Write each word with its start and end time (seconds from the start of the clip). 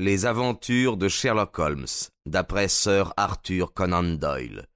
Les 0.00 0.26
aventures 0.26 0.96
de 0.96 1.08
Sherlock 1.08 1.58
Holmes, 1.58 1.86
d'après 2.24 2.68
Sir 2.68 3.12
Arthur 3.16 3.74
Conan 3.74 4.04
Doyle. 4.04 4.66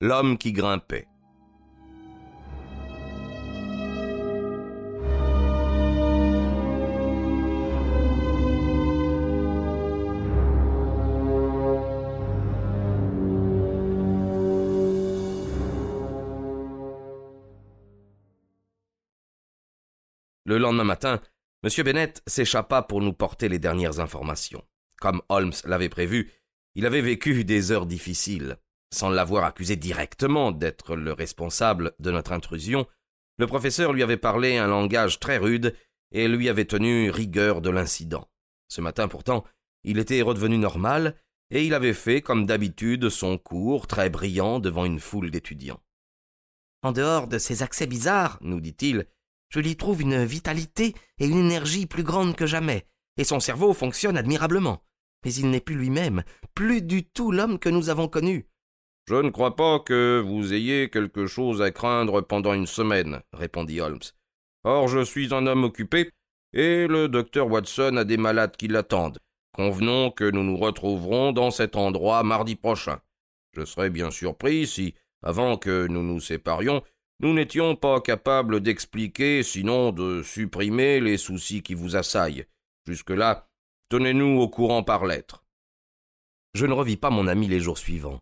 L'homme 0.00 0.36
qui 0.36 0.52
grimpait. 0.52 1.06
Le 20.44 20.58
lendemain 20.58 20.82
matin, 20.82 21.20
M. 21.66 21.82
Bennett 21.82 22.22
s'échappa 22.28 22.82
pour 22.82 23.00
nous 23.00 23.12
porter 23.12 23.48
les 23.48 23.58
dernières 23.58 23.98
informations. 23.98 24.62
Comme 25.00 25.20
Holmes 25.28 25.52
l'avait 25.64 25.88
prévu, 25.88 26.30
il 26.76 26.86
avait 26.86 27.00
vécu 27.00 27.42
des 27.44 27.72
heures 27.72 27.86
difficiles. 27.86 28.58
Sans 28.94 29.10
l'avoir 29.10 29.42
accusé 29.42 29.74
directement 29.74 30.52
d'être 30.52 30.94
le 30.94 31.12
responsable 31.12 31.92
de 31.98 32.12
notre 32.12 32.30
intrusion, 32.30 32.86
le 33.38 33.48
professeur 33.48 33.92
lui 33.92 34.04
avait 34.04 34.16
parlé 34.16 34.58
un 34.58 34.68
langage 34.68 35.18
très 35.18 35.38
rude 35.38 35.74
et 36.12 36.28
lui 36.28 36.48
avait 36.48 36.66
tenu 36.66 37.10
rigueur 37.10 37.60
de 37.60 37.70
l'incident. 37.70 38.30
Ce 38.68 38.80
matin 38.80 39.08
pourtant, 39.08 39.42
il 39.82 39.98
était 39.98 40.22
redevenu 40.22 40.58
normal 40.58 41.16
et 41.50 41.66
il 41.66 41.74
avait 41.74 41.94
fait, 41.94 42.22
comme 42.22 42.46
d'habitude, 42.46 43.08
son 43.08 43.38
cours 43.38 43.88
très 43.88 44.08
brillant 44.08 44.60
devant 44.60 44.84
une 44.84 45.00
foule 45.00 45.32
d'étudiants. 45.32 45.80
En 46.82 46.92
dehors 46.92 47.26
de 47.26 47.38
ces 47.38 47.64
accès 47.64 47.88
bizarres, 47.88 48.38
nous 48.40 48.60
dit-il, 48.60 49.08
je 49.48 49.60
lui 49.60 49.76
trouve 49.76 50.02
une 50.02 50.24
vitalité 50.24 50.94
et 51.18 51.26
une 51.26 51.38
énergie 51.38 51.86
plus 51.86 52.02
grandes 52.02 52.36
que 52.36 52.46
jamais, 52.46 52.86
et 53.16 53.24
son 53.24 53.40
cerveau 53.40 53.72
fonctionne 53.72 54.16
admirablement. 54.16 54.82
Mais 55.24 55.34
il 55.34 55.50
n'est 55.50 55.60
plus 55.60 55.74
lui-même, 55.74 56.22
plus 56.54 56.82
du 56.82 57.04
tout 57.04 57.32
l'homme 57.32 57.58
que 57.58 57.68
nous 57.68 57.88
avons 57.88 58.08
connu. 58.08 58.46
Je 59.08 59.14
ne 59.14 59.30
crois 59.30 59.54
pas 59.54 59.78
que 59.78 60.22
vous 60.24 60.52
ayez 60.52 60.90
quelque 60.90 61.26
chose 61.26 61.62
à 61.62 61.70
craindre 61.70 62.20
pendant 62.20 62.54
une 62.54 62.66
semaine, 62.66 63.20
répondit 63.32 63.80
Holmes. 63.80 64.00
Or 64.64 64.88
je 64.88 65.04
suis 65.04 65.32
un 65.32 65.46
homme 65.46 65.64
occupé, 65.64 66.10
et 66.52 66.86
le 66.88 67.08
docteur 67.08 67.48
Watson 67.48 67.96
a 67.96 68.04
des 68.04 68.16
malades 68.16 68.56
qui 68.56 68.66
l'attendent. 68.66 69.18
Convenons 69.52 70.10
que 70.10 70.28
nous 70.28 70.42
nous 70.42 70.56
retrouverons 70.56 71.32
dans 71.32 71.50
cet 71.50 71.76
endroit 71.76 72.22
mardi 72.24 72.56
prochain. 72.56 73.00
Je 73.52 73.64
serais 73.64 73.90
bien 73.90 74.10
surpris 74.10 74.66
si, 74.66 74.94
avant 75.22 75.56
que 75.56 75.86
nous 75.86 76.02
nous 76.02 76.20
séparions, 76.20 76.82
nous 77.20 77.32
n'étions 77.32 77.76
pas 77.76 78.00
capables 78.00 78.60
d'expliquer, 78.60 79.42
sinon 79.42 79.92
de 79.92 80.22
supprimer 80.22 81.00
les 81.00 81.16
soucis 81.16 81.62
qui 81.62 81.74
vous 81.74 81.96
assaillent. 81.96 82.46
Jusque-là, 82.86 83.48
tenez-nous 83.88 84.38
au 84.38 84.48
courant 84.48 84.82
par 84.82 85.06
lettre. 85.06 85.44
Je 86.54 86.66
ne 86.66 86.72
revis 86.72 86.96
pas 86.96 87.10
mon 87.10 87.26
ami 87.26 87.48
les 87.48 87.60
jours 87.60 87.78
suivants. 87.78 88.20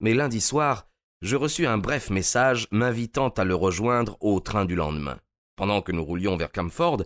Mais 0.00 0.14
lundi 0.14 0.40
soir, 0.40 0.88
je 1.22 1.36
reçus 1.36 1.66
un 1.66 1.78
bref 1.78 2.10
message 2.10 2.68
m'invitant 2.70 3.30
à 3.30 3.44
le 3.44 3.54
rejoindre 3.54 4.18
au 4.20 4.40
train 4.40 4.66
du 4.66 4.74
lendemain. 4.74 5.18
Pendant 5.56 5.80
que 5.80 5.92
nous 5.92 6.04
roulions 6.04 6.36
vers 6.36 6.52
Camford, 6.52 7.02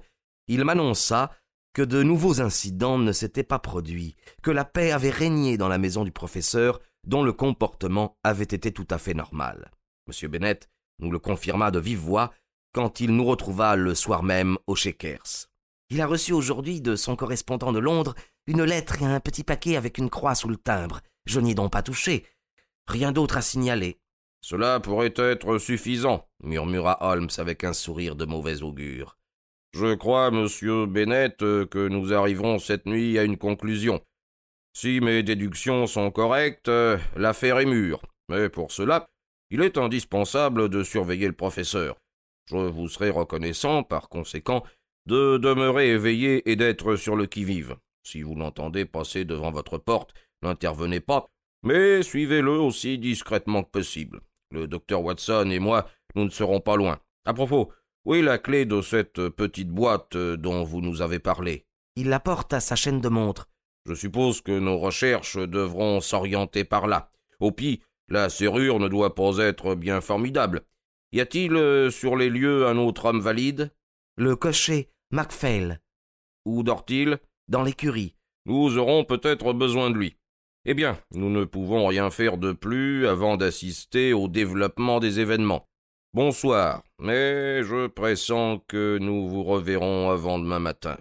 il 0.49 0.65
m'annonça 0.65 1.31
que 1.73 1.83
de 1.83 2.03
nouveaux 2.03 2.41
incidents 2.41 2.99
ne 2.99 3.13
s'étaient 3.13 3.45
pas 3.45 3.61
produits, 3.61 4.17
que 4.43 4.51
la 4.51 4.65
paix 4.65 4.91
avait 4.91 5.11
régné 5.11 5.57
dans 5.57 5.69
la 5.69 5.79
maison 5.79 6.03
du 6.03 6.11
professeur, 6.11 6.81
dont 7.07 7.23
le 7.23 7.33
comportement 7.33 8.19
avait 8.25 8.43
été 8.43 8.73
tout 8.73 8.89
à 8.91 8.99
fait 8.99 9.15
normal. 9.15 9.71
M. 10.09 10.55
nous 11.01 11.11
le 11.11 11.19
confirma 11.19 11.71
de 11.71 11.79
vive 11.79 11.99
voix 12.01 12.33
quand 12.73 13.01
il 13.01 13.15
nous 13.15 13.25
retrouva 13.25 13.77
le 13.77 13.95
soir 13.95 14.23
même 14.23 14.57
au 14.67 14.75
Shakers. 14.75 15.49
Il 15.91 16.01
a 16.01 16.07
reçu 16.07 16.33
aujourd'hui 16.33 16.81
de 16.81 16.95
son 16.95 17.17
correspondant 17.17 17.73
de 17.73 17.81
Londres 17.81 18.15
une 18.47 18.63
lettre 18.63 19.03
et 19.03 19.05
un 19.05 19.21
petit 19.21 19.45
paquet 19.45 19.77
avec 19.77 19.99
une 19.99 20.11
croix 20.11 20.35
sous 20.35 20.49
le 20.49 20.57
timbre. 20.57 21.01
Je 21.27 21.41
n'y 21.41 21.53
ai 21.53 21.55
donc 21.55 21.73
pas 21.73 21.83
touché. 21.83 22.25
Rien 22.87 23.13
d'autre 23.13 23.37
à 23.37 23.43
signaler. 23.43 23.99
Cela 24.41 24.81
pourrait 24.81 25.15
être 25.17 25.59
suffisant, 25.59 26.27
murmura 26.43 26.99
Holmes 27.01 27.29
avec 27.39 27.65
un 27.65 27.73
sourire 27.73 28.17
de 28.17 28.25
mauvais 28.25 28.63
augure. 28.63 29.19
Je 29.73 29.95
crois, 29.95 30.31
monsieur 30.31 30.87
Bennett, 30.87 31.39
que 31.39 31.89
nous 31.89 32.13
arriverons 32.13 32.59
cette 32.59 32.87
nuit 32.87 33.19
à 33.19 33.25
une 33.25 33.37
conclusion. 33.37 34.01
Si 34.73 35.01
mes 35.01 35.23
déductions 35.23 35.87
sont 35.87 36.11
correctes, 36.11 36.71
l'affaire 37.17 37.59
est 37.59 37.67
mûre. 37.67 38.01
Mais 38.29 38.49
pour 38.49 38.73
cela, 38.73 39.10
il 39.51 39.63
est 39.63 39.79
indispensable 39.79 40.69
de 40.69 40.83
surveiller 40.83 41.27
le 41.27 41.33
professeur. 41.33 41.97
Je 42.47 42.57
vous 42.57 42.89
serai 42.89 43.11
reconnaissant, 43.11 43.83
par 43.83 44.09
conséquent, 44.09 44.65
de 45.07 45.39
demeurer 45.39 45.91
éveillé 45.91 46.51
et 46.51 46.57
d'être 46.57 46.97
sur 46.97 47.17
le 47.17 47.27
qui-vive. 47.27 47.77
Si 48.03 48.23
vous 48.23 48.35
l'entendez 48.35 48.85
passer 48.85 49.25
devant 49.25 49.51
votre 49.51 49.79
porte, 49.79 50.15
n'intervenez 50.43 51.01
pas, 51.01 51.29
mais 51.63 52.03
suivez-le 52.03 52.53
aussi 52.53 52.99
discrètement 52.99 53.63
que 53.63 53.71
possible. 53.71 54.21
Le 54.51 54.67
docteur 54.67 55.03
Watson 55.03 55.49
et 55.51 55.59
moi, 55.59 55.89
nous 56.15 56.25
ne 56.25 56.31
serons 56.31 56.61
pas 56.61 56.77
loin. 56.77 56.99
À 57.25 57.35
propos, 57.35 57.73
où 58.05 58.15
est 58.15 58.23
la 58.23 58.39
clé 58.39 58.65
de 58.65 58.81
cette 58.81 59.29
petite 59.29 59.69
boîte 59.69 60.17
dont 60.17 60.65
vous 60.65 60.81
nous 60.81 61.03
avez 61.03 61.19
parlé? 61.19 61.67
Il 61.97 62.09
la 62.09 62.21
porte 62.21 62.53
à 62.53 62.61
sa 62.61 62.77
chaîne 62.77 63.01
de 63.01 63.09
montre. 63.09 63.49
Je 63.87 63.95
suppose 63.95 64.41
que 64.41 64.59
nos 64.59 64.79
recherches 64.79 65.37
devront 65.37 66.01
s'orienter 66.01 66.65
par 66.65 66.87
là. 66.87 67.11
Au 67.39 67.53
pis, 67.53 67.83
la 68.11 68.29
serrure 68.29 68.79
ne 68.81 68.89
doit 68.89 69.15
pas 69.15 69.39
être 69.39 69.75
bien 69.75 70.01
formidable. 70.01 70.63
Y 71.13 71.21
a-t-il 71.21 71.55
euh, 71.55 71.91
sur 71.91 72.17
les 72.17 72.29
lieux 72.29 72.67
un 72.67 72.77
autre 72.77 73.07
homme 73.07 73.21
valide? 73.21 73.73
Le 74.17 74.37
cocher, 74.37 74.91
Macphail. 75.11 75.79
Où 76.45 76.63
dort-il? 76.63 77.19
Dans 77.49 77.63
l'écurie. 77.63 78.17
Nous 78.47 78.79
aurons 78.79 79.05
peut-être 79.05 79.53
besoin 79.53 79.91
de 79.91 79.97
lui. 79.97 80.17
Eh 80.65 80.75
bien, 80.75 80.99
nous 81.13 81.31
ne 81.31 81.45
pouvons 81.45 81.87
rien 81.87 82.11
faire 82.11 82.37
de 82.37 82.53
plus 82.53 83.07
avant 83.07 83.37
d'assister 83.37 84.13
au 84.13 84.29
développement 84.29 85.01
des 85.01 85.21
événements. 85.21 85.67
Bonsoir, 86.13 86.83
mais 86.99 87.63
je 87.63 87.87
pressens 87.87 88.59
que 88.69 88.99
nous 89.01 89.29
vous 89.29 89.45
reverrons 89.45 90.11
avant 90.11 90.39
demain 90.39 90.59
matin. 90.59 90.99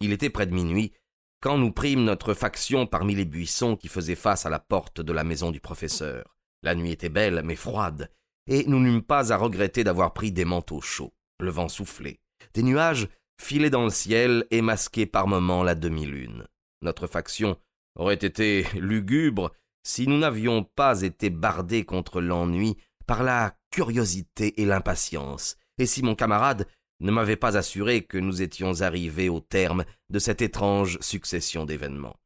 Il 0.00 0.12
était 0.12 0.30
près 0.30 0.46
de 0.46 0.54
minuit 0.54 0.92
quand 1.40 1.56
nous 1.56 1.72
prîmes 1.72 2.04
notre 2.04 2.34
faction 2.34 2.86
parmi 2.86 3.14
les 3.14 3.24
buissons 3.24 3.76
qui 3.76 3.88
faisaient 3.88 4.14
face 4.14 4.44
à 4.44 4.50
la 4.50 4.58
porte 4.58 5.00
de 5.00 5.12
la 5.12 5.24
maison 5.24 5.50
du 5.50 5.60
professeur. 5.60 6.36
La 6.62 6.74
nuit 6.74 6.92
était 6.92 7.08
belle, 7.08 7.42
mais 7.44 7.56
froide, 7.56 8.10
et 8.46 8.64
nous 8.66 8.80
n'eûmes 8.80 9.02
pas 9.02 9.32
à 9.32 9.36
regretter 9.36 9.84
d'avoir 9.84 10.12
pris 10.12 10.32
des 10.32 10.44
manteaux 10.44 10.80
chauds. 10.80 11.14
Le 11.38 11.50
vent 11.50 11.68
soufflait. 11.68 12.20
Des 12.54 12.62
nuages 12.62 13.08
filaient 13.40 13.70
dans 13.70 13.84
le 13.84 13.90
ciel 13.90 14.46
et 14.50 14.60
masquaient 14.60 15.06
par 15.06 15.26
moments 15.26 15.62
la 15.62 15.74
demi-lune. 15.74 16.46
Notre 16.82 17.06
faction 17.06 17.56
aurait 17.96 18.14
été 18.14 18.66
lugubre 18.74 19.52
si 19.82 20.06
nous 20.06 20.18
n'avions 20.18 20.62
pas 20.64 21.02
été 21.02 21.30
bardés 21.30 21.84
contre 21.84 22.20
l'ennui 22.20 22.76
par 23.06 23.22
la 23.22 23.56
curiosité 23.70 24.60
et 24.60 24.66
l'impatience, 24.66 25.56
et 25.78 25.86
si 25.86 26.02
mon 26.02 26.14
camarade 26.14 26.66
ne 27.00 27.10
m'avait 27.10 27.36
pas 27.36 27.56
assuré 27.56 28.02
que 28.02 28.18
nous 28.18 28.42
étions 28.42 28.82
arrivés 28.82 29.28
au 29.28 29.40
terme 29.40 29.84
de 30.10 30.18
cette 30.18 30.42
étrange 30.42 30.98
succession 31.00 31.64
d'événements. 31.64 32.16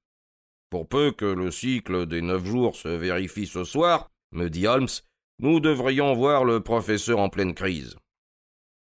Pour 0.70 0.88
peu 0.88 1.12
que 1.12 1.24
le 1.24 1.52
cycle 1.52 2.06
des 2.06 2.22
neuf 2.22 2.44
jours 2.44 2.74
se 2.74 2.88
vérifie 2.88 3.46
ce 3.46 3.62
soir, 3.62 4.10
me 4.34 4.50
dit 4.50 4.66
Holmes, 4.66 4.88
nous 5.38 5.60
devrions 5.60 6.14
voir 6.14 6.44
le 6.44 6.60
professeur 6.60 7.18
en 7.18 7.28
pleine 7.28 7.54
crise. 7.54 7.96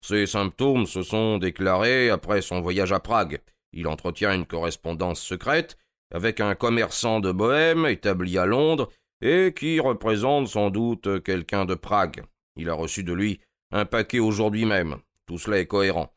Ses 0.02 0.28
symptômes 0.28 0.86
se 0.86 1.02
sont 1.02 1.38
déclarés 1.38 2.10
après 2.10 2.42
son 2.42 2.62
voyage 2.62 2.94
à 2.94 3.00
Prague. 3.00 3.42
Il 3.74 3.88
entretient 3.88 4.34
une 4.34 4.46
correspondance 4.46 5.22
secrète 5.22 5.78
avec 6.14 6.40
un 6.40 6.56
commerçant 6.56 7.20
de 7.20 7.32
Bohême 7.32 7.86
établi 7.86 8.38
à 8.38 8.46
Londres 8.46 8.90
et 9.22 9.54
qui 9.56 9.80
représente 9.80 10.48
sans 10.48 10.70
doute 10.70 11.22
quelqu'un 11.24 11.66
de 11.66 11.76
Prague. 11.76 12.24
Il 12.56 12.70
a 12.70 12.74
reçu 12.74 13.04
de 13.04 13.14
lui 13.14 13.40
un 13.72 13.86
paquet 13.86 14.20
aujourd'hui 14.20 14.66
même. 14.66 14.98
Tout 15.28 15.38
cela 15.38 15.60
est 15.60 15.68
cohérent. 15.68 16.14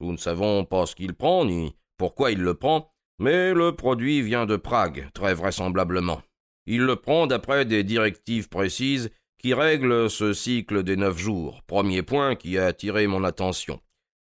Nous 0.00 0.12
ne 0.12 0.16
savons 0.16 0.64
pas 0.64 0.86
ce 0.86 0.94
qu'il 0.94 1.14
prend 1.14 1.44
ni 1.44 1.74
pourquoi 1.96 2.32
il 2.32 2.40
le 2.40 2.54
prend, 2.54 2.92
mais 3.18 3.52
le 3.52 3.76
produit 3.76 4.22
vient 4.22 4.46
de 4.46 4.56
Prague, 4.56 5.08
très 5.12 5.34
vraisemblablement. 5.34 6.22
Il 6.66 6.82
le 6.82 6.96
prend 6.96 7.26
d'après 7.26 7.64
des 7.64 7.84
directives 7.84 8.48
précises 8.48 9.10
qui 9.38 9.54
règlent 9.54 10.10
ce 10.10 10.32
cycle 10.32 10.82
des 10.82 10.96
neuf 10.96 11.18
jours, 11.18 11.62
premier 11.66 12.02
point 12.02 12.36
qui 12.36 12.58
a 12.58 12.66
attiré 12.66 13.06
mon 13.06 13.24
attention. 13.24 13.80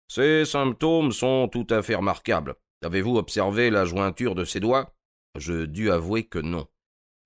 Ces 0.09 0.44
symptômes 0.44 1.12
sont 1.12 1.49
tout 1.49 1.67
à 1.71 1.82
fait 1.82 1.94
remarquables. 1.94 2.55
Avez-vous 2.82 3.17
observé 3.17 3.71
la 3.71 3.85
jointure 3.85 4.35
de 4.35 4.44
ses 4.44 4.61
doigts? 4.61 4.94
Je 5.38 5.65
dus 5.67 5.91
avouer 5.91 6.25
que 6.25 6.38
non. 6.38 6.67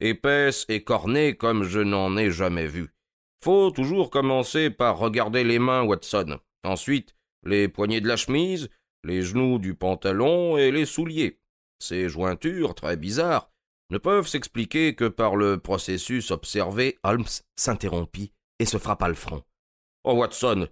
Épaisse 0.01 0.67
et 0.69 0.83
cornée 0.83 1.37
comme 1.37 1.65
je 1.65 1.81
n'en 1.81 2.17
ai 2.17 2.31
jamais 2.31 2.67
vu. 2.67 2.95
Faut 3.43 3.71
toujours 3.71 4.11
commencer 4.11 4.71
par 4.71 4.99
regarder 4.99 5.45
les 5.45 5.59
mains, 5.59 5.83
Watson. 5.83 6.39
Ensuite, 6.65 7.15
les 7.45 7.69
poignets 7.69 8.01
de 8.01 8.09
la 8.09 8.17
chemise, 8.17 8.71
les 9.05 9.23
genoux 9.23 9.59
du 9.59 9.75
pantalon 9.75 10.57
et 10.57 10.71
les 10.71 10.87
souliers. 10.87 11.41
Ces 11.79 12.09
jointures, 12.09 12.75
très 12.75 12.97
bizarres, 12.97 13.51
ne 13.91 13.99
peuvent 13.99 14.27
s'expliquer 14.27 14.95
que 14.95 15.07
par 15.07 15.37
le 15.37 15.59
processus 15.59 16.31
observé. 16.31 16.99
Holmes 17.03 17.25
s'interrompit 17.57 18.33
et 18.59 18.67
se 18.67 18.79
frappa 18.79 19.09
le 19.09 19.15
front. 19.15 19.43
Oh, 20.05 20.15
Watson 20.15 20.69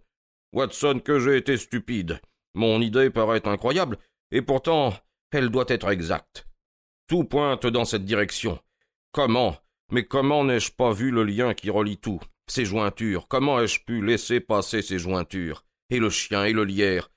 Watson, 0.52 1.00
que 1.02 1.18
j'ai 1.18 1.36
été 1.36 1.56
stupide 1.56 2.20
Mon 2.54 2.80
idée 2.80 3.10
paraît 3.10 3.46
incroyable, 3.46 3.98
et 4.30 4.42
pourtant 4.42 4.94
Elle 5.30 5.48
doit 5.48 5.64
être 5.68 5.88
exacte. 5.88 6.46
Tout 7.08 7.24
pointe 7.24 7.66
dans 7.66 7.84
cette 7.84 8.04
direction. 8.04 8.58
Comment 9.12 9.56
Mais 9.90 10.04
comment 10.04 10.44
n'ai-je 10.44 10.72
pas 10.72 10.92
vu 10.92 11.10
le 11.10 11.24
lien 11.24 11.54
qui 11.54 11.70
relie 11.70 11.98
tout 11.98 12.20
Ces 12.46 12.64
jointures, 12.64 13.28
comment 13.28 13.60
ai-je 13.60 13.82
pu 13.84 14.04
laisser 14.04 14.40
passer 14.40 14.82
ces 14.82 14.98
jointures? 14.98 15.64
Et 15.90 15.98
le 15.98 16.10
chien 16.10 16.44
et 16.44 16.52
le 16.52 16.64
lierre 16.64 17.10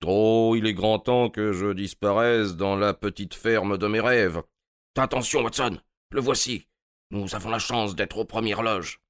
Trop, 0.00 0.56
il 0.56 0.66
est 0.66 0.74
grand 0.74 0.98
temps 0.98 1.30
que 1.30 1.52
je 1.52 1.72
disparaisse 1.72 2.56
dans 2.56 2.76
la 2.76 2.92
petite 2.92 3.34
ferme 3.34 3.78
de 3.78 3.86
mes 3.86 4.00
rêves. 4.00 4.42
Attention, 4.98 5.42
Watson, 5.42 5.80
le 6.10 6.20
voici. 6.20 6.68
Nous 7.10 7.34
avons 7.34 7.48
la 7.48 7.58
chance 7.58 7.94
d'être 7.94 8.18
aux 8.18 8.26
premières 8.26 8.62
loges. 8.62 9.00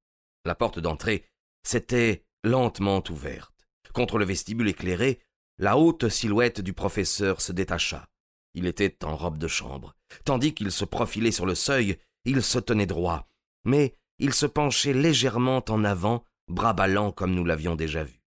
La 0.44 0.54
porte 0.54 0.78
d'entrée 0.78 1.24
s'était 1.64 2.24
lentement 2.44 3.02
ouverte. 3.10 3.52
Contre 3.92 4.18
le 4.18 4.24
vestibule 4.24 4.68
éclairé, 4.68 5.20
la 5.58 5.76
haute 5.76 6.08
silhouette 6.08 6.60
du 6.60 6.72
professeur 6.72 7.40
se 7.40 7.50
détacha. 7.50 8.08
Il 8.54 8.66
était 8.66 9.04
en 9.04 9.16
robe 9.16 9.38
de 9.38 9.48
chambre. 9.48 9.96
Tandis 10.24 10.54
qu'il 10.54 10.70
se 10.70 10.84
profilait 10.84 11.32
sur 11.32 11.46
le 11.46 11.56
seuil, 11.56 11.98
il 12.24 12.44
se 12.44 12.60
tenait 12.60 12.86
droit, 12.86 13.28
mais 13.64 13.96
il 14.20 14.32
se 14.34 14.46
penchait 14.46 14.92
légèrement 14.92 15.64
en 15.68 15.82
avant, 15.82 16.24
bras 16.46 16.74
ballants 16.74 17.10
comme 17.10 17.34
nous 17.34 17.44
l'avions 17.44 17.74
déjà 17.74 18.04
vu. 18.04 18.22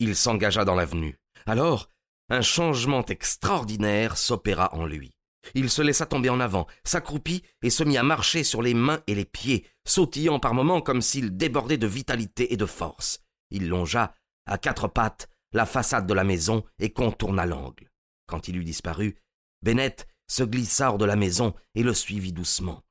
Il 0.00 0.16
s'engagea 0.16 0.64
dans 0.64 0.74
l'avenue. 0.74 1.20
Alors, 1.46 1.88
un 2.30 2.42
changement 2.42 3.04
extraordinaire 3.06 4.16
s'opéra 4.18 4.74
en 4.74 4.86
lui. 4.86 5.14
Il 5.54 5.70
se 5.70 5.82
laissa 5.82 6.06
tomber 6.06 6.30
en 6.30 6.40
avant, 6.40 6.66
s'accroupit 6.84 7.42
et 7.62 7.70
se 7.70 7.84
mit 7.84 7.98
à 7.98 8.02
marcher 8.02 8.44
sur 8.44 8.62
les 8.62 8.74
mains 8.74 9.02
et 9.06 9.14
les 9.14 9.24
pieds, 9.24 9.66
sautillant 9.84 10.38
par 10.38 10.54
moments 10.54 10.80
comme 10.80 11.02
s'il 11.02 11.36
débordait 11.36 11.78
de 11.78 11.86
vitalité 11.86 12.52
et 12.52 12.56
de 12.56 12.66
force. 12.66 13.20
Il 13.50 13.68
longea, 13.68 14.14
à 14.46 14.58
quatre 14.58 14.88
pattes, 14.88 15.28
la 15.52 15.66
façade 15.66 16.06
de 16.06 16.14
la 16.14 16.24
maison 16.24 16.64
et 16.78 16.92
contourna 16.92 17.46
l'angle. 17.46 17.90
Quand 18.26 18.48
il 18.48 18.56
eut 18.56 18.64
disparu, 18.64 19.16
Bennett 19.62 20.08
se 20.28 20.42
glissa 20.42 20.90
hors 20.90 20.98
de 20.98 21.04
la 21.04 21.16
maison 21.16 21.54
et 21.74 21.82
le 21.82 21.92
suivit 21.92 22.32
doucement. 22.32 22.82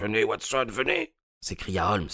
Venez, 0.00 0.24
Watson, 0.24 0.66
venez 0.68 1.14
s'écria 1.44 1.92
Holmes. 1.92 2.08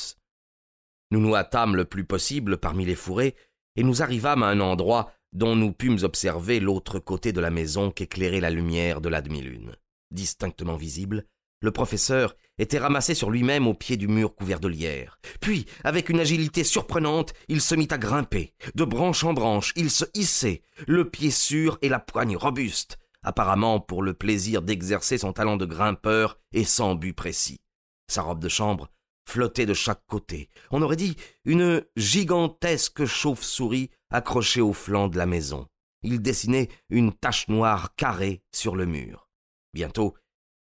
Nous 1.12 1.20
nous 1.20 1.34
hâtâmes 1.34 1.76
le 1.76 1.84
plus 1.84 2.04
possible 2.04 2.58
parmi 2.58 2.84
les 2.84 2.94
fourrés 2.94 3.36
et 3.76 3.82
nous 3.82 4.02
arrivâmes 4.02 4.42
à 4.42 4.48
un 4.48 4.60
endroit 4.60 5.12
dont 5.32 5.56
nous 5.56 5.72
pûmes 5.72 5.98
observer 6.02 6.60
l'autre 6.60 6.98
côté 6.98 7.32
de 7.32 7.40
la 7.40 7.50
maison 7.50 7.90
qu'éclairait 7.90 8.40
la 8.40 8.50
lumière 8.50 9.00
de 9.00 9.08
la 9.08 9.20
demi-lune. 9.20 9.76
Distinctement 10.10 10.76
visible, 10.76 11.24
le 11.62 11.70
professeur 11.70 12.34
était 12.58 12.78
ramassé 12.78 13.14
sur 13.14 13.30
lui-même 13.30 13.66
au 13.66 13.74
pied 13.74 13.96
du 13.96 14.08
mur 14.08 14.34
couvert 14.34 14.60
de 14.60 14.68
lierre. 14.68 15.18
Puis, 15.40 15.66
avec 15.84 16.08
une 16.08 16.20
agilité 16.20 16.64
surprenante, 16.64 17.32
il 17.48 17.60
se 17.60 17.74
mit 17.74 17.88
à 17.90 17.98
grimper. 17.98 18.54
De 18.74 18.84
branche 18.84 19.24
en 19.24 19.32
branche, 19.32 19.72
il 19.76 19.90
se 19.90 20.04
hissait, 20.14 20.62
le 20.86 21.08
pied 21.08 21.30
sûr 21.30 21.78
et 21.82 21.88
la 21.88 22.00
poigne 22.00 22.36
robuste, 22.36 22.98
apparemment 23.22 23.80
pour 23.80 24.02
le 24.02 24.14
plaisir 24.14 24.62
d'exercer 24.62 25.18
son 25.18 25.32
talent 25.32 25.56
de 25.56 25.66
grimpeur 25.66 26.38
et 26.52 26.64
sans 26.64 26.94
but 26.94 27.12
précis. 27.12 27.60
Sa 28.08 28.22
robe 28.22 28.40
de 28.40 28.48
chambre 28.48 28.88
flottait 29.26 29.66
de 29.66 29.74
chaque 29.74 30.04
côté. 30.06 30.48
On 30.70 30.82
aurait 30.82 30.96
dit 30.96 31.16
une 31.44 31.84
gigantesque 31.96 33.04
chauve-souris 33.04 33.90
accrochée 34.10 34.60
au 34.60 34.72
flanc 34.72 35.08
de 35.08 35.18
la 35.18 35.26
maison. 35.26 35.66
Il 36.02 36.22
dessinait 36.22 36.68
une 36.88 37.12
tache 37.12 37.48
noire 37.48 37.94
carrée 37.94 38.42
sur 38.52 38.76
le 38.76 38.86
mur. 38.86 39.28
Bientôt, 39.74 40.16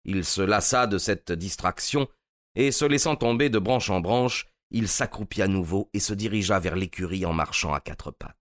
il 0.03 0.23
se 0.23 0.41
lassa 0.41 0.87
de 0.87 0.97
cette 0.97 1.31
distraction, 1.31 2.07
et 2.55 2.71
se 2.71 2.85
laissant 2.85 3.15
tomber 3.15 3.49
de 3.49 3.59
branche 3.59 3.89
en 3.89 3.99
branche, 3.99 4.47
il 4.71 4.87
s'accroupit 4.87 5.41
à 5.41 5.47
nouveau 5.47 5.89
et 5.93 5.99
se 5.99 6.13
dirigea 6.13 6.59
vers 6.59 6.75
l'écurie 6.75 7.25
en 7.25 7.33
marchant 7.33 7.73
à 7.73 7.79
quatre 7.79 8.11
pattes. 8.11 8.37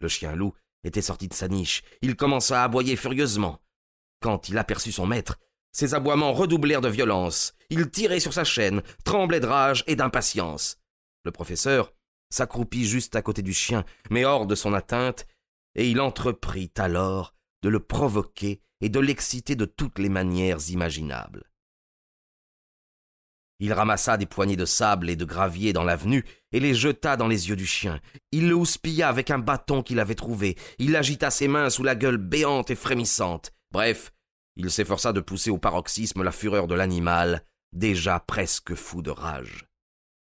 Le 0.00 0.08
chien 0.08 0.34
loup 0.34 0.54
était 0.84 1.02
sorti 1.02 1.28
de 1.28 1.34
sa 1.34 1.48
niche. 1.48 1.82
Il 2.00 2.16
commença 2.16 2.60
à 2.60 2.64
aboyer 2.64 2.96
furieusement. 2.96 3.60
Quand 4.20 4.48
il 4.48 4.58
aperçut 4.58 4.92
son 4.92 5.06
maître, 5.06 5.38
ses 5.72 5.94
aboiements 5.94 6.32
redoublèrent 6.32 6.80
de 6.80 6.88
violence. 6.88 7.54
Il 7.68 7.90
tirait 7.90 8.20
sur 8.20 8.32
sa 8.32 8.44
chaîne, 8.44 8.82
tremblait 9.04 9.40
de 9.40 9.46
rage 9.46 9.84
et 9.86 9.96
d'impatience. 9.96 10.78
Le 11.24 11.30
professeur 11.30 11.92
s'accroupit 12.30 12.86
juste 12.86 13.16
à 13.16 13.22
côté 13.22 13.42
du 13.42 13.52
chien, 13.52 13.84
mais 14.10 14.24
hors 14.24 14.46
de 14.46 14.54
son 14.54 14.72
atteinte, 14.72 15.26
et 15.74 15.88
il 15.88 16.00
entreprit 16.00 16.72
alors 16.76 17.34
de 17.62 17.68
le 17.68 17.80
provoquer 17.80 18.60
et 18.80 18.88
de 18.88 19.00
l'exciter 19.00 19.56
de 19.56 19.64
toutes 19.66 19.98
les 19.98 20.08
manières 20.08 20.70
imaginables. 20.70 21.50
Il 23.60 23.74
ramassa 23.74 24.16
des 24.16 24.24
poignées 24.24 24.56
de 24.56 24.64
sable 24.64 25.10
et 25.10 25.16
de 25.16 25.26
gravier 25.26 25.74
dans 25.74 25.84
l'avenue 25.84 26.24
et 26.50 26.60
les 26.60 26.74
jeta 26.74 27.18
dans 27.18 27.28
les 27.28 27.50
yeux 27.50 27.56
du 27.56 27.66
chien. 27.66 28.00
Il 28.32 28.48
le 28.48 28.54
houspilla 28.54 29.08
avec 29.08 29.30
un 29.30 29.38
bâton 29.38 29.82
qu'il 29.82 30.00
avait 30.00 30.14
trouvé. 30.14 30.56
Il 30.78 30.96
agita 30.96 31.30
ses 31.30 31.46
mains 31.46 31.68
sous 31.68 31.82
la 31.82 31.94
gueule 31.94 32.16
béante 32.16 32.70
et 32.70 32.74
frémissante. 32.74 33.52
Bref, 33.70 34.12
il 34.56 34.70
s'efforça 34.70 35.12
de 35.12 35.20
pousser 35.20 35.50
au 35.50 35.58
paroxysme 35.58 36.22
la 36.22 36.32
fureur 36.32 36.68
de 36.68 36.74
l'animal, 36.74 37.44
déjà 37.72 38.18
presque 38.18 38.74
fou 38.74 39.02
de 39.02 39.10
rage. 39.10 39.66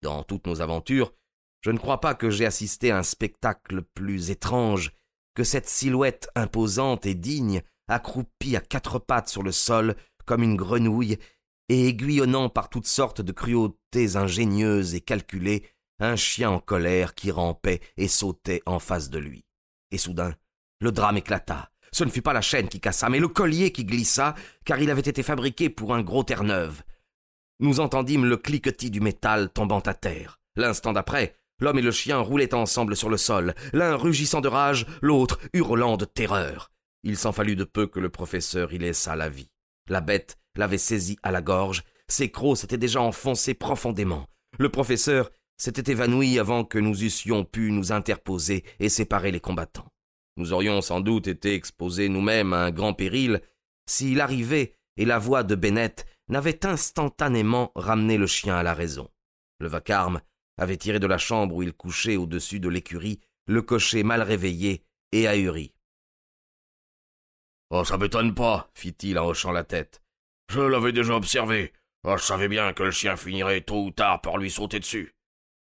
Dans 0.02 0.24
toutes 0.24 0.46
nos 0.46 0.60
aventures, 0.60 1.14
je 1.62 1.72
ne 1.72 1.78
crois 1.78 2.00
pas 2.00 2.16
que 2.16 2.30
j'ai 2.30 2.46
assisté 2.46 2.92
à 2.92 2.98
un 2.98 3.04
spectacle 3.04 3.82
plus 3.82 4.32
étrange 4.32 4.92
que 5.36 5.44
cette 5.44 5.70
silhouette 5.70 6.30
imposante 6.36 7.06
et 7.06 7.16
digne, 7.16 7.62
accroupie 7.88 8.56
à 8.56 8.62
quatre 8.62 9.00
pattes 9.00 9.30
sur 9.30 9.44
le 9.44 9.52
sol 9.52 9.96
comme 10.26 10.44
une 10.44 10.56
grenouille, 10.56 11.18
et 11.70 11.88
aiguillonnant 11.88 12.50
par 12.50 12.70
toutes 12.70 12.88
sortes 12.88 13.22
de 13.22 13.32
cruautés 13.32 14.16
ingénieuses 14.16 14.96
et 14.96 15.02
calculées, 15.02 15.64
un 16.00 16.16
chien 16.16 16.50
en 16.50 16.60
colère 16.60 17.16
qui 17.16 17.32
rampait 17.32 17.82
et 17.98 18.08
sautait 18.08 18.62
en 18.66 18.80
face 18.80 19.10
de 19.10 19.20
lui. 19.20 19.46
Et 19.92 19.98
soudain, 19.98 20.36
le 20.82 20.92
drame 20.92 21.18
éclata. 21.18 21.72
Ce 21.92 22.04
ne 22.04 22.10
fut 22.10 22.22
pas 22.22 22.34
la 22.34 22.42
chaîne 22.42 22.70
qui 22.70 22.80
cassa, 22.80 23.10
mais 23.10 23.20
le 23.20 23.28
collier 23.28 23.72
qui 23.72 23.86
glissa, 23.86 24.36
car 24.66 24.80
il 24.80 24.92
avait 24.92 25.02
été 25.02 25.24
fabriqué 25.24 25.70
pour 25.70 25.94
un 25.94 26.02
gros 26.02 26.24
terre-neuve. 26.24 26.84
Nous 27.60 27.80
entendîmes 27.80 28.26
le 28.26 28.38
cliquetis 28.38 28.92
du 28.92 29.02
métal 29.02 29.50
tombant 29.50 29.80
à 29.80 29.94
terre. 29.94 30.40
L'instant 30.56 30.94
d'après, 30.94 31.36
l'homme 31.60 31.80
et 31.80 31.84
le 31.84 31.92
chien 31.92 32.20
roulaient 32.20 32.54
ensemble 32.54 32.96
sur 32.96 33.10
le 33.10 33.18
sol, 33.18 33.54
l'un 33.74 33.96
rugissant 33.96 34.42
de 34.42 34.48
rage, 34.48 34.86
l'autre 35.02 35.40
hurlant 35.54 35.98
de 35.98 36.06
terreur. 36.06 36.72
Il 37.04 37.18
s'en 37.18 37.32
fallut 37.32 37.56
de 37.56 37.64
peu 37.64 37.88
que 37.88 38.00
le 38.00 38.10
professeur 38.10 38.74
y 38.74 38.78
laissa 38.78 39.16
la 39.16 39.30
vie. 39.30 39.50
La 39.88 40.02
bête 40.02 40.38
l'avait 40.56 40.78
saisi 40.78 41.18
à 41.24 41.32
la 41.32 41.42
gorge, 41.42 41.84
ses 42.08 42.30
crocs 42.32 42.58
s'étaient 42.58 42.78
déjà 42.78 43.02
enfoncés 43.02 43.54
profondément. 43.54 44.26
Le 44.58 44.70
professeur 44.70 45.30
s'était 45.58 45.92
évanoui 45.92 46.40
avant 46.40 46.64
que 46.64 46.80
nous 46.80 47.04
eussions 47.04 47.46
pu 47.46 47.72
nous 47.72 47.92
interposer 47.92 48.64
et 48.80 48.90
séparer 48.90 49.32
les 49.32 49.40
combattants. 49.40 49.92
Nous 50.38 50.54
aurions 50.54 50.82
sans 50.82 51.02
doute 51.02 51.28
été 51.28 51.54
exposés 51.54 52.10
nous-mêmes 52.10 52.54
à 52.54 52.64
un 52.64 52.72
grand 52.72 52.94
péril 52.94 53.42
si 53.86 54.16
l'arrivée 54.16 54.76
et 54.98 55.06
la 55.06 55.20
voix 55.20 55.44
de 55.44 55.56
Bennett 55.56 56.06
n'avaient 56.30 56.66
instantanément 56.66 57.72
ramené 57.75 58.18
le 58.18 58.28
chien 58.28 58.56
à 58.56 58.63
la 58.63 58.74
raison. 58.74 59.10
Le 59.60 59.68
vacarme 59.68 60.22
avait 60.60 60.78
tiré 60.78 61.00
de 61.00 61.08
la 61.08 61.18
chambre 61.18 61.56
où 61.56 61.63
il 61.63 61.74
couchait 61.74 62.18
au-dessus 62.18 62.60
de 62.60 62.70
l'écurie 62.70 63.20
le 63.48 63.62
cocher 63.62 64.04
mal 64.04 64.22
réveillé 64.22 64.84
et 65.12 65.28
ahuri. 65.28 65.74
Oh, 67.72 67.84
ça 67.84 67.98
m'étonne 67.98 68.36
pas, 68.36 68.70
fit-il 68.75 69.18
en 69.18 69.28
hochant 69.28 69.51
la 69.51 69.63
tête. 69.63 70.01
Je 70.50 70.60
l'avais 70.60 70.92
déjà 70.92 71.16
observé. 71.16 71.74
Oh, 72.04 72.18
je 72.18 72.24
savais 72.24 72.48
bien 72.48 72.74
que 72.74 72.84
le 72.84 72.92
chien 72.92 73.16
finirait 73.16 73.62
tôt 73.62 73.86
ou 73.86 73.92
tard 73.92 74.22
par 74.22 74.38
lui 74.38 74.51
sauter 74.51 74.80
dessus. 74.80 75.16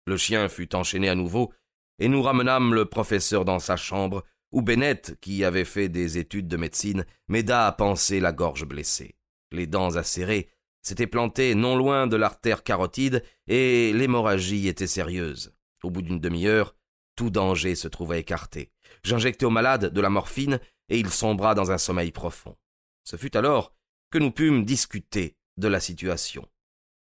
Le 0.07 0.17
chien 0.17 0.49
fut 0.49 0.75
enchaîné 0.75 1.09
à 1.09 1.15
nouveau, 1.15 1.53
et 1.99 2.09
nous 2.09 2.23
ramenâmes 2.23 2.75
le 2.75 2.87
professeur 2.87 3.45
dans 3.45 3.59
sa 3.59 3.77
chambre, 3.77 4.25
où 4.51 4.63
Bennett, 4.63 5.17
qui 5.21 5.45
avait 5.45 5.65
fait 5.65 5.89
des 5.89 6.19
études 6.19 6.49
de 6.49 6.57
médecine, 6.57 7.07
m'aida 7.29 7.67
à 7.67 7.73
panser 7.73 8.21
la 8.21 8.33
gorge 8.33 8.65
blessée. 8.65 9.15
Les 9.53 9.67
dents 9.67 9.97
acérées 9.97 10.49
s'étaient 10.83 11.07
plantées 11.07 11.55
non 11.55 11.77
loin 11.77 12.07
de 12.07 12.17
l'artère 12.17 12.63
carotide, 12.63 13.25
et 13.47 13.93
l'hémorragie 13.93 14.69
était 14.69 14.87
sérieuse. 14.87 15.55
Au 15.83 15.91
bout 15.91 16.03
d'une 16.03 16.21
demi-heure, 16.21 16.75
tout 17.17 17.31
danger 17.31 17.75
se 17.75 17.89
trouva 17.89 18.19
écarté. 18.19 18.71
J'injectai 19.05 19.47
au 19.47 19.51
malade 19.51 19.93
de 19.93 20.01
la 20.01 20.11
morphine, 20.11 20.61
et 20.89 20.99
il 20.99 21.11
sombra 21.11 21.55
dans 21.55 21.71
un 21.71 21.79
sommeil 21.79 22.13
profond. 22.13 22.57
Ce 23.05 23.17
fut 23.17 23.37
alors 23.37 23.75
que 24.11 24.19
nous 24.19 24.31
pûmes 24.31 24.65
discuter 24.65 25.37
de 25.57 25.69
la 25.69 25.81
situation. 25.81 26.49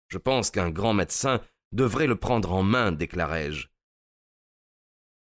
Je 0.08 0.18
pense 0.18 0.50
qu'un 0.50 0.70
grand 0.70 0.92
médecin 0.92 1.40
devrait 1.72 2.06
le 2.06 2.16
prendre 2.16 2.52
en 2.52 2.62
main, 2.62 2.92
déclarai-je. 2.92 3.68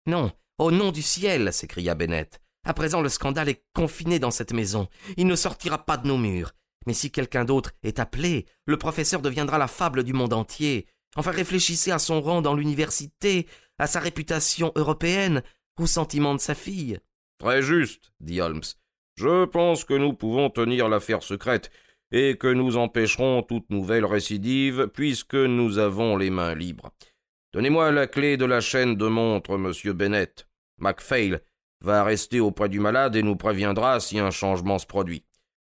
Non, 0.07 0.33
au 0.59 0.71
nom 0.71 0.93
du 0.93 1.03
ciel, 1.03 1.53
s'écria 1.53 1.95
Bennett. 1.95 2.41
À 2.65 2.75
présent 2.75 3.01
le 3.01 3.09
scandale 3.09 3.49
est 3.49 3.65
confiné 3.75 4.19
dans 4.19 4.31
cette 4.31 4.53
maison. 4.53 4.89
Il 5.17 5.27
ne 5.27 5.37
sortira 5.37 5.85
pas 5.85 5.97
de 5.97 6.09
nos 6.09 6.19
murs. 6.19 6.53
Mais 6.87 6.95
si 6.95 7.11
quelqu'un 7.11 7.45
d'autre 7.45 7.73
est 7.83 7.99
appelé, 7.99 8.47
le 8.67 8.77
professeur 8.77 9.23
deviendra 9.23 9.59
la 9.59 9.69
fable 9.69 10.05
du 10.05 10.13
monde 10.13 10.33
entier. 10.33 10.87
Enfin 11.17 11.31
réfléchissez 11.31 11.91
à 11.91 11.99
son 11.99 12.21
rang 12.21 12.43
dans 12.43 12.55
l'université, 12.55 13.47
à 13.79 13.87
sa 13.87 14.01
réputation 14.01 14.73
européenne, 14.77 15.43
aux 15.79 15.87
sentiments 15.87 16.35
de 16.35 16.41
sa 16.41 16.55
fille. 16.55 16.99
Très 17.39 17.63
juste, 17.63 18.13
dit 18.21 18.41
Holmes. 18.41 18.63
Je 19.17 19.45
pense 19.45 19.85
que 19.85 19.95
nous 19.95 20.13
pouvons 20.13 20.51
tenir 20.51 20.89
l'affaire 20.89 21.23
secrète 21.23 21.71
et 22.11 22.37
que 22.37 22.49
nous 22.49 22.77
empêcherons 22.77 23.43
toute 23.43 23.71
nouvelle 23.71 24.05
récidive 24.05 24.89
puisque 24.93 25.35
nous 25.35 25.79
avons 25.79 26.17
les 26.17 26.31
mains 26.31 26.55
libres. 26.55 26.91
Donnez-moi 27.53 27.93
la 27.93 28.07
clé 28.07 28.37
de 28.37 28.45
la 28.45 28.61
chaîne 28.61 28.97
de 28.97 29.07
montre, 29.07 29.57
monsieur 29.57 29.93
Bennett. 29.93 30.49
MacPhail 30.79 31.39
va 31.81 32.03
rester 32.03 32.41
auprès 32.41 32.69
du 32.69 32.81
malade 32.81 33.15
et 33.15 33.23
nous 33.23 33.37
préviendra 33.37 34.01
si 34.01 34.19
un 34.19 34.31
changement 34.31 34.79
se 34.79 34.87
produit. 34.87 35.25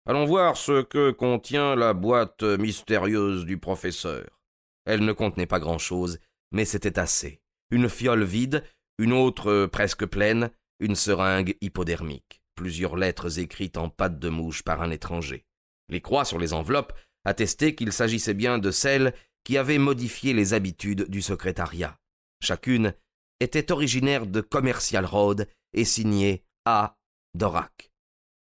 Allons 0.07 0.25
voir 0.25 0.57
ce 0.57 0.81
que 0.81 1.11
contient 1.11 1.75
la 1.75 1.93
boîte 1.93 2.43
mystérieuse 2.43 3.45
du 3.45 3.59
professeur. 3.59 4.41
Elle 4.85 5.05
ne 5.05 5.13
contenait 5.13 5.45
pas 5.45 5.59
grand-chose, 5.59 6.19
mais 6.51 6.65
c'était 6.65 6.97
assez. 6.97 7.41
Une 7.69 7.87
fiole 7.87 8.23
vide, 8.23 8.63
une 8.97 9.13
autre 9.13 9.67
presque 9.67 10.05
pleine, 10.05 10.49
une 10.79 10.95
seringue 10.95 11.55
hypodermique, 11.61 12.41
plusieurs 12.55 12.97
lettres 12.97 13.37
écrites 13.39 13.77
en 13.77 13.89
pâte 13.89 14.17
de 14.17 14.29
mouche 14.29 14.63
par 14.63 14.81
un 14.81 14.89
étranger. 14.89 15.45
Les 15.89 16.01
croix 16.01 16.25
sur 16.25 16.39
les 16.39 16.53
enveloppes 16.53 16.93
attestaient 17.23 17.75
qu'il 17.75 17.93
s'agissait 17.93 18.33
bien 18.33 18.57
de 18.57 18.71
celles 18.71 19.13
qui 19.43 19.57
avaient 19.57 19.77
modifié 19.77 20.33
les 20.33 20.53
habitudes 20.53 21.09
du 21.09 21.21
secrétariat. 21.21 21.97
Chacune 22.41 22.95
était 23.39 23.71
originaire 23.71 24.25
de 24.25 24.41
Commercial 24.41 25.05
Road 25.05 25.47
et 25.73 25.85
signée 25.85 26.43
A. 26.65 26.97
Dorak. 27.35 27.91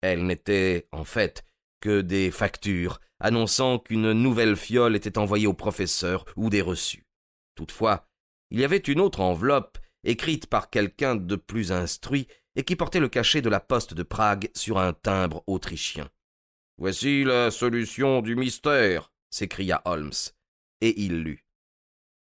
Elle 0.00 0.26
n'était, 0.26 0.88
en 0.92 1.04
fait, 1.04 1.44
que 1.80 2.00
des 2.00 2.30
factures 2.30 3.00
annonçant 3.20 3.78
qu'une 3.78 4.12
nouvelle 4.12 4.56
fiole 4.56 4.96
était 4.96 5.18
envoyée 5.18 5.46
au 5.46 5.54
professeur 5.54 6.24
ou 6.36 6.50
des 6.50 6.62
reçus. 6.62 7.04
Toutefois, 7.54 8.08
il 8.50 8.58
y 8.58 8.64
avait 8.64 8.78
une 8.78 9.00
autre 9.00 9.20
enveloppe, 9.20 9.78
écrite 10.04 10.46
par 10.46 10.70
quelqu'un 10.70 11.14
de 11.14 11.36
plus 11.36 11.72
instruit, 11.72 12.26
et 12.56 12.64
qui 12.64 12.74
portait 12.74 13.00
le 13.00 13.08
cachet 13.08 13.42
de 13.42 13.48
la 13.48 13.60
poste 13.60 13.94
de 13.94 14.02
Prague 14.02 14.50
sur 14.54 14.78
un 14.78 14.92
timbre 14.92 15.44
autrichien. 15.46 16.08
Voici 16.78 17.24
la 17.24 17.50
solution 17.50 18.22
du 18.22 18.34
mystère, 18.34 19.12
s'écria 19.30 19.82
Holmes, 19.84 20.12
et 20.80 21.00
il 21.02 21.22
lut. 21.22 21.46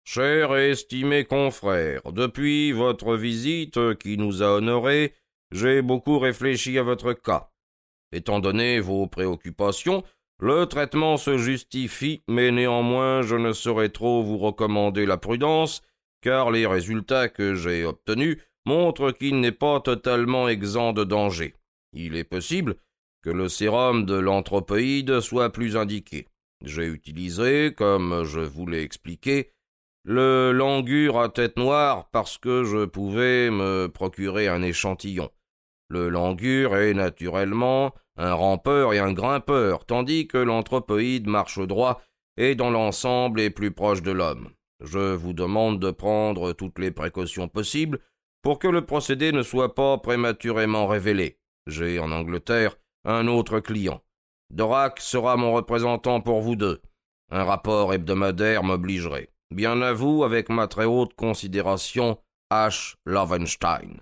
Cher 0.05 0.57
et 0.57 0.71
estimé 0.71 1.25
confrère, 1.25 2.12
depuis 2.12 2.71
votre 2.71 3.17
visite 3.17 3.99
qui 3.99 4.17
nous 4.17 4.43
a 4.43 4.47
honorés, 4.47 5.15
j'ai 5.50 5.83
beaucoup 5.83 6.21
réfléchi 6.21 6.79
à 6.79 6.85
votre 6.85 7.12
cas. 7.12 7.50
Étant 8.12 8.40
donné 8.40 8.80
vos 8.80 9.06
préoccupations, 9.06 10.02
le 10.38 10.66
traitement 10.66 11.16
se 11.16 11.38
justifie, 11.38 12.22
mais 12.28 12.50
néanmoins 12.50 13.22
je 13.22 13.36
ne 13.36 13.52
saurais 13.52 13.88
trop 13.88 14.22
vous 14.22 14.38
recommander 14.38 15.06
la 15.06 15.16
prudence, 15.16 15.82
car 16.20 16.50
les 16.50 16.66
résultats 16.66 17.28
que 17.28 17.54
j'ai 17.54 17.84
obtenus 17.84 18.38
montrent 18.66 19.12
qu'il 19.12 19.40
n'est 19.40 19.52
pas 19.52 19.80
totalement 19.80 20.48
exempt 20.48 20.92
de 20.92 21.04
danger. 21.04 21.54
Il 21.92 22.16
est 22.16 22.25
possible 22.25 22.76
que 23.22 23.30
le 23.30 23.48
sérum 23.48 24.04
de 24.04 24.14
l'anthropoïde 24.14 25.20
soit 25.20 25.50
plus 25.50 25.76
indiqué. 25.76 26.26
J'ai 26.64 26.86
utilisé, 26.86 27.72
comme 27.76 28.25
je 28.25 28.40
vous 28.40 28.66
l'ai 28.66 28.82
expliqué, 28.82 29.50
le 30.04 30.52
langure 30.52 31.18
à 31.18 31.28
tête 31.28 31.56
noire 31.56 32.08
parce 32.12 32.38
que 32.38 32.64
je 32.64 32.84
pouvais 32.84 33.50
me 33.50 33.88
procurer 33.88 34.48
un 34.48 34.62
échantillon. 34.62 35.30
Le 35.88 36.09
langur 36.09 36.76
est 36.76 36.95
naturellement 36.95 37.95
un 38.16 38.35
rampeur 38.35 38.93
et 38.93 38.99
un 38.99 39.12
grimpeur, 39.12 39.85
tandis 39.85 40.26
que 40.26 40.38
l'anthropoïde 40.38 41.26
marche 41.26 41.61
droit 41.61 42.00
et 42.37 42.55
dans 42.55 42.71
l'ensemble 42.71 43.40
est 43.40 43.50
plus 43.50 43.71
proche 43.71 44.02
de 44.02 44.11
l'homme. 44.12 44.50
Je 44.81 45.14
vous 45.14 45.33
demande 45.33 45.81
de 45.81 45.90
prendre 45.90 46.52
toutes 46.52 46.78
les 46.78 46.90
précautions 46.90 47.49
possibles 47.49 48.00
pour 48.43 48.59
que 48.59 48.69
le 48.69 48.85
procédé 48.85 49.33
ne 49.33 49.43
soit 49.43 49.75
pas 49.75 49.99
prématurément 49.99 50.87
révélé. 50.87 51.38
J'ai 51.66 51.99
en 51.99 52.12
Angleterre 52.12 52.76
un 53.05 53.26
autre 53.26 53.61
client. 53.61 54.02
Dorak 54.50 55.00
sera 55.00 55.37
mon 55.37 55.52
représentant 55.52 56.21
pour 56.21 56.40
vous 56.40 56.57
deux. 56.57 56.81
Un 57.31 57.45
rapport 57.45 57.93
hebdomadaire 57.93 58.62
m'obligerait. 58.62 59.31
Bien 59.50 59.81
à 59.83 59.93
vous, 59.93 60.25
avec 60.25 60.49
ma 60.49 60.69
très 60.69 60.85
haute 60.85 61.14
considération, 61.14 62.19
H. 62.52 62.95
Lovenstein. 63.05 64.00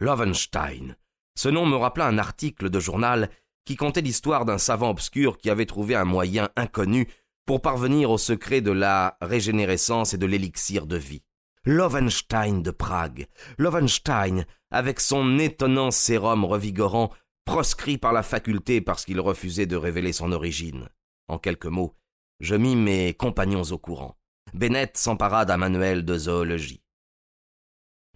Lovenstein. 0.00 0.96
Ce 1.36 1.48
nom 1.48 1.66
me 1.66 1.76
rappela 1.76 2.06
un 2.06 2.18
article 2.18 2.70
de 2.70 2.80
journal 2.80 3.30
qui 3.66 3.76
contait 3.76 4.00
l'histoire 4.00 4.46
d'un 4.46 4.58
savant 4.58 4.90
obscur 4.90 5.36
qui 5.36 5.50
avait 5.50 5.66
trouvé 5.66 5.94
un 5.94 6.04
moyen 6.04 6.48
inconnu 6.56 7.06
pour 7.44 7.60
parvenir 7.60 8.10
au 8.10 8.18
secret 8.18 8.62
de 8.62 8.70
la 8.70 9.18
régénérescence 9.20 10.14
et 10.14 10.18
de 10.18 10.26
l'élixir 10.26 10.86
de 10.86 10.96
vie. 10.96 11.22
Lovenstein 11.64 12.62
de 12.62 12.70
Prague. 12.70 13.26
Lovenstein, 13.58 14.46
avec 14.70 15.00
son 15.00 15.38
étonnant 15.38 15.90
sérum 15.90 16.46
revigorant, 16.46 17.10
proscrit 17.44 17.98
par 17.98 18.14
la 18.14 18.22
faculté 18.22 18.80
parce 18.80 19.04
qu'il 19.04 19.20
refusait 19.20 19.66
de 19.66 19.76
révéler 19.76 20.14
son 20.14 20.32
origine. 20.32 20.88
En 21.28 21.38
quelques 21.38 21.66
mots, 21.66 21.94
je 22.40 22.54
mis 22.54 22.76
mes 22.76 23.12
compagnons 23.12 23.64
au 23.64 23.78
courant. 23.78 24.16
Bennett 24.54 24.96
s'empara 24.96 25.44
d'un 25.44 25.58
manuel 25.58 26.06
de 26.06 26.16
zoologie. 26.16 26.82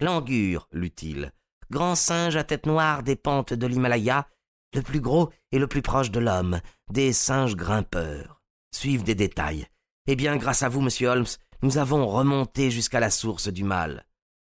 Langure, 0.00 0.68
lut-il, 0.72 1.32
grand 1.70 1.94
singe 1.94 2.36
à 2.36 2.44
tête 2.44 2.66
noire 2.66 3.02
des 3.02 3.16
pentes 3.16 3.52
de 3.52 3.66
l'Himalaya, 3.66 4.26
le 4.74 4.82
plus 4.82 5.00
gros 5.00 5.30
et 5.52 5.58
le 5.58 5.66
plus 5.66 5.82
proche 5.82 6.10
de 6.10 6.20
l'homme, 6.20 6.60
des 6.90 7.12
singes 7.12 7.56
grimpeurs. 7.56 8.42
Suivent 8.74 9.04
des 9.04 9.14
détails. 9.14 9.66
Eh 10.06 10.16
bien, 10.16 10.36
grâce 10.36 10.62
à 10.62 10.68
vous, 10.68 10.80
monsieur 10.80 11.08
Holmes, 11.08 11.26
nous 11.62 11.78
avons 11.78 12.06
remonté 12.06 12.70
jusqu'à 12.70 13.00
la 13.00 13.10
source 13.10 13.48
du 13.48 13.64
mal. 13.64 14.06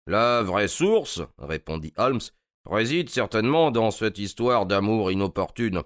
La 0.08 0.42
vraie 0.42 0.68
source, 0.68 1.22
répondit 1.38 1.94
Holmes, 1.98 2.22
réside 2.70 3.10
certainement 3.10 3.72
dans 3.72 3.92
cette 3.92 4.18
histoire 4.18 4.66
d'amour 4.66 5.12
inopportune. 5.12 5.82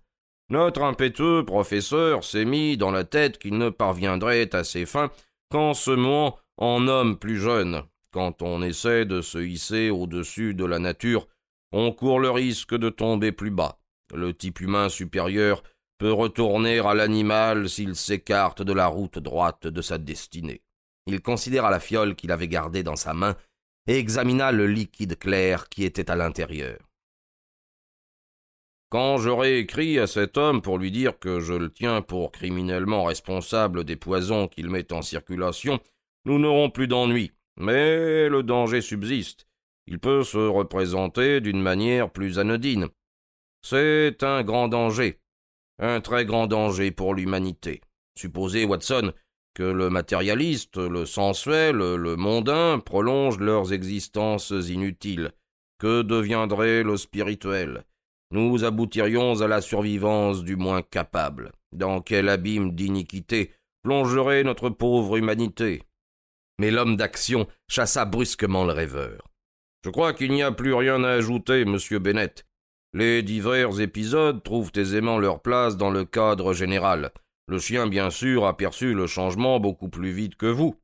Notre 0.49 0.83
impétueux 0.83 1.43
professeur 1.43 2.23
s'est 2.23 2.45
mis 2.45 2.77
dans 2.77 2.91
la 2.91 3.03
tête 3.03 3.39
qu'il 3.39 3.57
ne 3.57 3.69
parviendrait 3.69 4.53
à 4.53 4.63
ses 4.63 4.85
fins 4.85 5.09
qu'en 5.49 5.73
se 5.73 5.91
muant 5.91 6.37
en 6.57 6.87
homme 6.87 7.17
plus 7.17 7.37
jeune, 7.39 7.83
quand 8.15 8.41
on 8.41 8.61
essaie 8.61 9.03
de 9.03 9.19
se 9.19 9.39
hisser 9.39 9.89
au-dessus 9.89 10.53
de 10.53 10.63
la 10.63 10.79
nature, 10.79 11.27
on 11.73 11.91
court 11.91 12.21
le 12.21 12.31
risque 12.31 12.73
de 12.73 12.87
tomber 12.87 13.33
plus 13.33 13.51
bas. 13.51 13.77
Le 14.13 14.33
type 14.33 14.61
humain 14.61 14.87
supérieur 14.87 15.63
peut 15.97 16.13
retourner 16.13 16.79
à 16.79 16.93
l'animal 16.93 17.67
s'il 17.67 17.93
s'écarte 17.93 18.61
de 18.61 18.71
la 18.71 18.87
route 18.87 19.19
droite 19.19 19.67
de 19.67 19.81
sa 19.81 19.97
destinée. 19.97 20.61
Il 21.07 21.21
considéra 21.21 21.69
la 21.69 21.81
fiole 21.81 22.15
qu'il 22.15 22.31
avait 22.31 22.47
gardée 22.47 22.83
dans 22.83 22.95
sa 22.95 23.13
main 23.13 23.35
et 23.85 23.97
examina 23.97 24.53
le 24.53 24.67
liquide 24.67 25.19
clair 25.19 25.67
qui 25.67 25.83
était 25.83 26.09
à 26.09 26.15
l'intérieur. 26.15 26.79
Quand 28.89 29.17
j'aurai 29.17 29.59
écrit 29.59 29.99
à 29.99 30.07
cet 30.07 30.37
homme 30.37 30.61
pour 30.61 30.77
lui 30.77 30.89
dire 30.89 31.19
que 31.19 31.41
je 31.41 31.51
le 31.53 31.69
tiens 31.69 32.01
pour 32.01 32.31
criminellement 32.31 33.03
responsable 33.03 33.83
des 33.83 33.97
poisons 33.97 34.47
qu'il 34.47 34.69
met 34.69 34.93
en 34.93 35.01
circulation, 35.01 35.81
nous 36.23 36.39
n'aurons 36.39 36.69
plus 36.69 36.87
d'ennui. 36.87 37.33
Mais 37.57 38.29
le 38.29 38.43
danger 38.43 38.81
subsiste. 38.81 39.47
Il 39.87 39.99
peut 39.99 40.23
se 40.23 40.37
représenter 40.37 41.41
d'une 41.41 41.61
manière 41.61 42.11
plus 42.11 42.39
anodine. 42.39 42.87
C'est 43.61 44.23
un 44.23 44.43
grand 44.43 44.67
danger, 44.67 45.19
un 45.79 46.01
très 46.01 46.25
grand 46.25 46.47
danger 46.47 46.91
pour 46.91 47.13
l'humanité. 47.13 47.81
Supposez, 48.17 48.65
Watson, 48.65 49.13
que 49.53 49.63
le 49.63 49.89
matérialiste, 49.89 50.77
le 50.77 51.05
sensuel, 51.05 51.77
le 51.77 52.15
mondain 52.15 52.79
prolongent 52.79 53.39
leurs 53.39 53.73
existences 53.73 54.51
inutiles. 54.51 55.31
Que 55.79 56.01
deviendrait 56.01 56.83
le 56.83 56.97
spirituel? 56.97 57.83
Nous 58.31 58.63
aboutirions 58.63 59.41
à 59.41 59.47
la 59.47 59.61
survivance 59.61 60.43
du 60.43 60.55
moins 60.55 60.81
capable. 60.81 61.51
Dans 61.71 62.01
quel 62.01 62.29
abîme 62.29 62.71
d'iniquité 62.75 63.51
plongerait 63.83 64.43
notre 64.43 64.69
pauvre 64.69 65.17
humanité? 65.17 65.83
Mais 66.59 66.71
l'homme 66.71 66.95
d'action 66.95 67.47
chassa 67.67 68.05
brusquement 68.05 68.65
le 68.65 68.73
rêveur. 68.73 69.21
Je 69.83 69.89
crois 69.89 70.13
qu'il 70.13 70.31
n'y 70.31 70.43
a 70.43 70.51
plus 70.51 70.73
rien 70.73 71.03
à 71.03 71.11
ajouter, 71.11 71.65
monsieur 71.65 71.99
Bennett. 71.99 72.45
Les 72.93 73.21
divers 73.23 73.79
épisodes 73.81 74.41
trouvent 74.41 74.71
aisément 74.75 75.19
leur 75.19 75.41
place 75.41 75.77
dans 75.77 75.91
le 75.91 76.05
cadre 76.05 76.53
général. 76.53 77.11
Le 77.47 77.59
chien, 77.59 77.87
bien 77.87 78.09
sûr, 78.09 78.45
aperçut 78.45 78.93
le 78.93 79.05
changement 79.05 79.59
beaucoup 79.59 79.89
plus 79.89 80.11
vite 80.11 80.35
que 80.35 80.45
vous. 80.45 80.79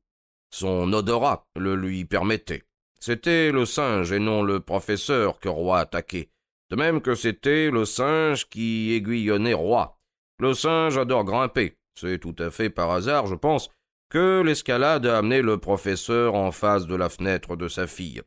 Son 0.50 0.92
odorat 0.92 1.46
le 1.56 1.74
lui 1.74 2.04
permettait. 2.04 2.64
C'était 3.00 3.50
le 3.50 3.64
singe 3.64 4.12
et 4.12 4.20
non 4.20 4.42
le 4.42 4.60
professeur 4.60 5.40
que 5.40 5.48
Roy 5.48 5.80
attaquait. 5.80 6.30
De 6.70 6.76
même 6.76 7.00
que 7.00 7.14
c'était 7.14 7.70
le 7.70 7.84
singe 7.84 8.48
qui 8.48 8.92
aiguillonnait 8.92 9.54
Roy. 9.54 9.98
Le 10.38 10.54
singe 10.54 10.98
adore 10.98 11.24
grimper. 11.24 11.76
C'est 11.98 12.18
tout 12.18 12.36
à 12.38 12.50
fait 12.50 12.70
par 12.70 12.90
hasard, 12.90 13.26
je 13.26 13.34
pense, 13.34 13.70
que 14.12 14.42
l'escalade 14.42 15.06
a 15.06 15.16
amené 15.16 15.40
le 15.40 15.56
professeur 15.56 16.34
en 16.34 16.52
face 16.52 16.86
de 16.86 16.94
la 16.94 17.08
fenêtre 17.08 17.56
de 17.56 17.66
sa 17.66 17.86
fille. 17.86 18.20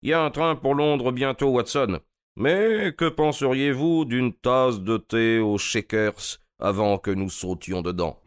Il 0.00 0.08
y 0.08 0.14
a 0.14 0.22
un 0.22 0.30
train 0.30 0.56
pour 0.56 0.74
Londres 0.74 1.12
bientôt, 1.12 1.50
Watson. 1.50 2.00
Mais 2.34 2.94
que 2.96 3.10
penseriez-vous 3.10 4.06
d'une 4.06 4.32
tasse 4.32 4.80
de 4.80 4.96
thé 4.96 5.38
aux 5.38 5.58
shakers 5.58 6.38
avant 6.58 6.96
que 6.96 7.10
nous 7.10 7.28
sautions 7.28 7.82
dedans? 7.82 8.22